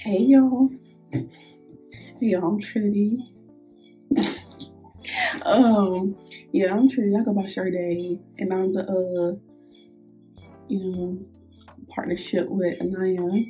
Hey 0.00 0.18
y'all, 0.20 0.70
Y'all, 2.20 2.44
I'm 2.52 2.60
Trinity. 2.60 3.18
um, 5.42 6.12
yeah, 6.52 6.72
I'm 6.72 6.88
Trinity. 6.88 7.16
I 7.16 7.24
go 7.24 7.32
by 7.32 7.42
Sharde, 7.42 8.20
and 8.38 8.52
I'm 8.52 8.72
the 8.72 8.82
uh, 8.82 9.34
you 10.68 10.78
know, 10.84 11.18
partnership 11.88 12.46
with 12.48 12.80
Anaya. 12.80 13.42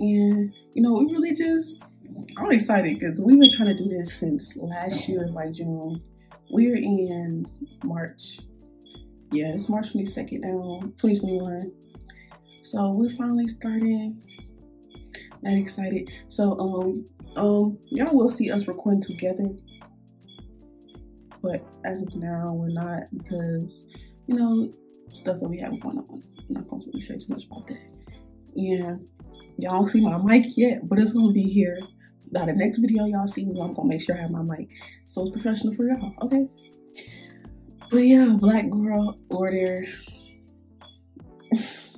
And 0.00 0.54
you 0.72 0.82
know, 0.82 0.94
we 0.94 1.04
really 1.12 1.34
just 1.34 2.02
I'm 2.38 2.50
excited 2.50 2.98
because 2.98 3.20
we've 3.20 3.38
been 3.38 3.50
trying 3.50 3.76
to 3.76 3.82
do 3.82 3.90
this 3.90 4.14
since 4.14 4.56
last 4.56 5.06
year 5.06 5.28
by 5.34 5.50
June. 5.50 6.02
We're 6.50 6.76
in 6.76 7.46
March. 7.84 8.40
Yeah, 9.32 9.52
it's 9.52 9.68
March 9.68 9.92
22nd 9.92 10.40
now, 10.40 10.80
2021. 10.96 11.70
So 12.62 12.90
we're 12.94 13.10
finally 13.10 13.48
starting. 13.48 14.22
That 15.42 15.54
excited. 15.54 16.10
So 16.28 16.58
um 16.58 17.04
um 17.36 17.78
y'all 17.90 18.14
will 18.14 18.30
see 18.30 18.50
us 18.50 18.68
recording 18.68 19.02
together. 19.02 19.48
But 21.42 21.62
as 21.84 22.02
of 22.02 22.14
now 22.14 22.52
we're 22.52 22.68
not 22.68 23.04
because 23.16 23.88
you 24.26 24.34
know 24.34 24.70
stuff 25.08 25.40
that 25.40 25.48
we 25.48 25.58
have 25.58 25.80
going 25.80 25.98
on. 25.98 26.22
I'm 26.48 26.54
not 26.54 26.68
gonna 26.68 26.82
really 26.86 27.02
say 27.02 27.16
too 27.16 27.32
much 27.32 27.44
about 27.46 27.66
that. 27.68 27.80
Yeah. 28.54 28.96
Y'all 29.58 29.82
don't 29.82 29.88
see 29.88 30.00
my 30.00 30.18
mic 30.18 30.56
yet, 30.56 30.88
but 30.88 30.98
it's 30.98 31.12
gonna 31.12 31.32
be 31.32 31.42
here. 31.42 31.80
Now 32.32 32.44
the 32.44 32.52
next 32.52 32.78
video 32.78 33.06
y'all 33.06 33.26
see 33.26 33.44
me, 33.44 33.60
I'm 33.60 33.72
gonna 33.72 33.88
make 33.88 34.00
sure 34.00 34.16
I 34.16 34.20
have 34.20 34.30
my 34.30 34.42
mic. 34.42 34.70
So 35.04 35.22
it's 35.22 35.30
professional 35.30 35.74
for 35.74 35.88
y'all, 35.88 36.14
okay? 36.22 36.46
But 37.90 37.98
yeah, 37.98 38.26
Black 38.38 38.70
Girl 38.70 39.18
Order. 39.30 39.84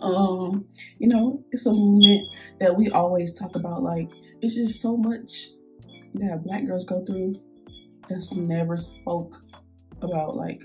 um, 0.00 0.64
you 0.98 1.08
know, 1.08 1.42
it's 1.52 1.66
a 1.66 1.72
movement 1.72 2.28
that 2.60 2.76
we 2.76 2.90
always 2.90 3.38
talk 3.38 3.56
about. 3.56 3.82
Like, 3.82 4.10
it's 4.40 4.54
just 4.54 4.80
so 4.80 4.96
much 4.96 5.48
that 6.14 6.42
black 6.44 6.66
girls 6.66 6.84
go 6.84 7.04
through 7.04 7.36
that's 8.08 8.32
never 8.32 8.76
spoke 8.76 9.40
about, 10.00 10.36
like, 10.36 10.62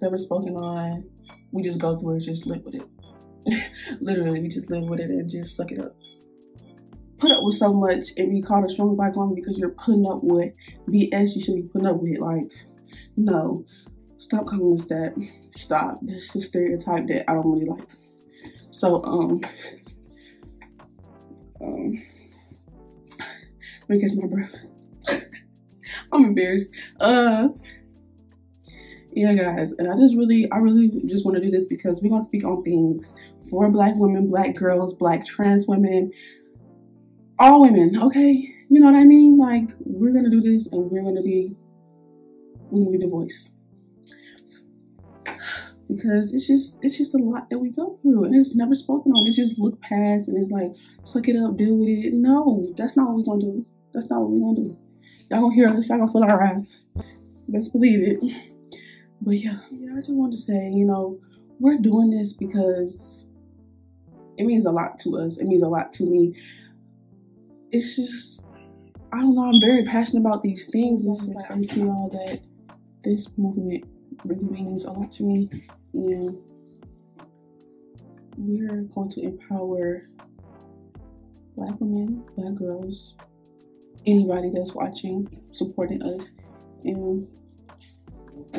never 0.00 0.18
spoken 0.18 0.56
on. 0.56 1.04
We 1.52 1.62
just 1.62 1.78
go 1.78 1.96
through 1.96 2.16
it, 2.16 2.20
just 2.20 2.46
live 2.46 2.62
with 2.64 2.76
it. 2.76 3.70
Literally, 4.00 4.40
we 4.40 4.48
just 4.48 4.70
live 4.70 4.84
with 4.84 5.00
it 5.00 5.10
and 5.10 5.28
just 5.28 5.56
suck 5.56 5.72
it 5.72 5.80
up. 5.80 5.96
Put 7.18 7.32
up 7.32 7.42
with 7.42 7.56
so 7.56 7.72
much 7.72 8.06
and 8.16 8.30
be 8.30 8.40
called 8.40 8.64
a 8.64 8.68
strong 8.68 8.94
black 8.94 9.16
woman 9.16 9.34
because 9.34 9.58
you're 9.58 9.70
putting 9.70 10.06
up 10.06 10.20
with 10.22 10.54
BS 10.88 11.34
you 11.34 11.40
should 11.40 11.56
be 11.56 11.68
putting 11.72 11.88
up 11.88 11.96
with. 11.96 12.18
Like, 12.18 12.52
no, 13.16 13.64
stop 14.18 14.46
calling 14.46 14.74
us 14.74 14.84
that. 14.86 15.14
Stop. 15.56 15.98
That's 16.02 16.34
a 16.36 16.40
stereotype 16.40 17.08
that 17.08 17.28
I 17.28 17.34
don't 17.34 17.50
really 17.50 17.66
like. 17.66 17.88
So, 18.78 19.02
um, 19.02 19.40
um, 21.60 22.02
let 23.88 23.88
me 23.88 24.00
catch 24.00 24.12
my 24.14 24.28
breath. 24.28 24.54
I'm 26.12 26.26
embarrassed. 26.26 26.76
Uh, 27.00 27.48
yeah, 29.12 29.32
guys, 29.32 29.72
and 29.72 29.90
I 29.90 29.96
just 29.96 30.16
really, 30.16 30.48
I 30.52 30.58
really 30.58 30.90
just 31.06 31.24
want 31.24 31.36
to 31.36 31.42
do 31.42 31.50
this 31.50 31.64
because 31.64 32.00
we're 32.00 32.10
gonna 32.10 32.22
speak 32.22 32.44
on 32.44 32.62
things 32.62 33.16
for 33.50 33.68
Black 33.68 33.94
women, 33.96 34.28
Black 34.30 34.54
girls, 34.54 34.94
Black 34.94 35.26
trans 35.26 35.66
women, 35.66 36.12
all 37.40 37.62
women. 37.62 38.00
Okay, 38.00 38.30
you 38.70 38.78
know 38.78 38.92
what 38.92 38.94
I 38.94 39.02
mean? 39.02 39.36
Like, 39.36 39.70
we're 39.80 40.14
gonna 40.14 40.30
do 40.30 40.40
this, 40.40 40.68
and 40.68 40.88
we're 40.88 41.02
gonna 41.02 41.22
be, 41.22 41.56
we're 42.70 42.84
gonna 42.84 42.96
be 42.96 43.04
the 43.04 43.10
voice 43.10 43.50
because 45.88 46.34
it's 46.34 46.46
just 46.46 46.78
it's 46.82 46.98
just 46.98 47.14
a 47.14 47.18
lot 47.18 47.48
that 47.50 47.58
we 47.58 47.70
go 47.70 47.98
through 48.02 48.24
and 48.24 48.34
it's 48.34 48.54
never 48.54 48.74
spoken 48.74 49.12
on. 49.12 49.26
It's 49.26 49.36
just 49.36 49.58
look 49.58 49.80
past 49.80 50.28
and 50.28 50.36
it's 50.36 50.50
like 50.50 50.72
suck 51.02 51.28
it 51.28 51.36
up, 51.36 51.56
deal 51.56 51.76
with 51.76 51.88
it. 51.88 52.12
No, 52.12 52.72
that's 52.76 52.96
not 52.96 53.08
what 53.08 53.16
we're 53.16 53.24
gonna 53.24 53.40
do. 53.40 53.66
That's 53.94 54.10
not 54.10 54.20
what 54.20 54.30
we're 54.30 54.54
gonna 54.54 54.68
do. 54.68 54.78
Y'all 55.30 55.40
gonna 55.40 55.54
hear 55.54 55.68
us, 55.68 55.88
y'all 55.88 55.98
gonna 55.98 56.12
feel 56.12 56.24
our 56.24 56.38
wrath. 56.38 56.68
Best 57.48 57.72
believe 57.72 58.06
it. 58.06 58.18
But 59.22 59.38
yeah, 59.38 59.58
yeah, 59.72 59.92
I 59.94 60.00
just 60.00 60.12
want 60.12 60.32
to 60.32 60.38
say, 60.38 60.70
you 60.70 60.84
know, 60.84 61.18
we're 61.58 61.78
doing 61.78 62.10
this 62.10 62.32
because 62.32 63.26
it 64.36 64.44
means 64.44 64.66
a 64.66 64.70
lot 64.70 64.98
to 65.00 65.16
us. 65.16 65.38
It 65.38 65.46
means 65.46 65.62
a 65.62 65.68
lot 65.68 65.92
to 65.94 66.04
me. 66.04 66.34
It's 67.72 67.96
just 67.96 68.46
I 69.12 69.20
don't 69.20 69.34
know, 69.34 69.46
I'm 69.46 69.60
very 69.60 69.84
passionate 69.84 70.20
about 70.20 70.42
these 70.42 70.66
things. 70.70 71.06
It's 71.06 71.20
just 71.20 71.34
like 71.34 71.50
I'm 71.50 71.64
to 71.64 71.80
y'all 71.80 72.10
that 72.10 72.40
this 73.02 73.28
movement 73.38 73.84
really 74.24 74.48
means 74.48 74.84
a 74.84 74.92
lot 74.92 75.10
to 75.12 75.22
me 75.22 75.48
and 75.94 76.36
we're 78.36 78.82
going 78.94 79.10
to 79.10 79.22
empower 79.22 80.08
black 81.56 81.74
women, 81.80 82.24
black 82.36 82.54
girls, 82.54 83.14
anybody 84.06 84.50
that's 84.54 84.74
watching, 84.74 85.28
supporting 85.50 86.02
us, 86.02 86.32
and 86.84 87.26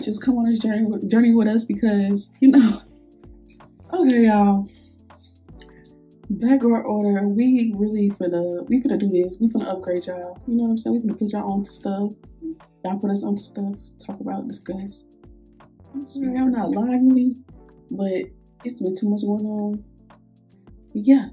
just 0.01 0.23
come 0.23 0.37
on 0.37 0.45
this 0.45 0.59
journey 0.59 0.85
journey 1.07 1.33
with 1.33 1.47
us 1.47 1.65
because 1.65 2.37
you 2.41 2.49
know. 2.49 2.81
Okay, 3.91 4.27
y'all. 4.27 4.69
Black 6.29 6.59
Girl 6.59 6.83
Order, 6.85 7.27
we 7.27 7.73
really 7.75 8.11
for 8.11 8.29
the 8.29 8.63
we 8.69 8.77
gonna 8.81 8.99
do 8.99 9.09
this. 9.09 9.35
We 9.41 9.47
gonna 9.47 9.67
upgrade 9.67 10.05
y'all. 10.05 10.39
You 10.47 10.57
know 10.57 10.63
what 10.65 10.69
I'm 10.69 10.77
saying? 10.77 10.95
We 10.97 11.01
gonna 11.01 11.15
put 11.15 11.31
y'all 11.31 11.51
onto 11.51 11.71
stuff. 11.71 12.13
Y'all 12.85 12.99
put 12.99 13.09
us 13.09 13.23
onto 13.23 13.41
stuff. 13.41 13.75
Talk 14.05 14.19
about, 14.19 14.47
discuss. 14.47 15.05
I'm 15.93 16.07
sorry, 16.07 16.37
I'm 16.37 16.51
not 16.51 16.71
lively, 16.71 17.35
but 17.91 18.29
it's 18.63 18.79
been 18.79 18.95
too 18.95 19.09
much 19.09 19.21
going 19.21 19.45
on. 19.45 19.83
But 20.93 21.05
yeah, 21.05 21.29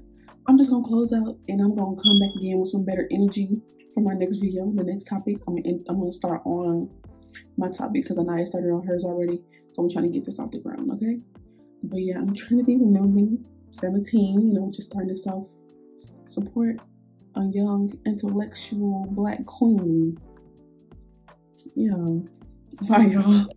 I'm 0.47 0.57
just 0.57 0.69
gonna 0.69 0.87
close 0.87 1.13
out 1.13 1.37
and 1.47 1.61
I'm 1.61 1.75
gonna 1.75 2.01
come 2.01 2.19
back 2.19 2.35
again 2.37 2.59
with 2.59 2.69
some 2.69 2.85
better 2.85 3.07
energy 3.11 3.61
for 3.93 4.01
my 4.01 4.13
next 4.13 4.37
video, 4.37 4.65
the 4.71 4.83
next 4.83 5.05
topic. 5.05 5.37
I'm 5.47 5.55
gonna, 5.55 5.77
I'm 5.89 5.99
gonna 5.99 6.11
start 6.11 6.41
on 6.45 6.89
my 7.57 7.67
topic 7.67 8.03
because 8.03 8.17
I 8.17 8.23
know 8.23 8.33
I 8.33 8.45
started 8.45 8.71
on 8.71 8.85
hers 8.85 9.03
already. 9.03 9.43
So 9.73 9.83
I'm 9.83 9.89
trying 9.89 10.05
to 10.05 10.11
get 10.11 10.25
this 10.25 10.39
off 10.39 10.51
the 10.51 10.59
ground, 10.59 10.91
okay? 10.93 11.19
But 11.83 11.97
yeah, 11.97 12.17
I'm 12.17 12.33
Trinity, 12.33 12.77
remembering 12.77 13.45
17, 13.71 14.41
you 14.41 14.53
know, 14.53 14.71
just 14.73 14.89
starting 14.89 15.09
this 15.09 15.27
off. 15.27 15.49
Support 16.25 16.77
a 17.35 17.41
young, 17.51 17.93
intellectual 18.05 19.05
black 19.11 19.45
queen. 19.45 20.17
Yeah. 21.75 21.91
Bye, 22.89 23.05
y'all. 23.05 23.47